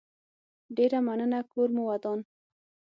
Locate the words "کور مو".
1.51-1.83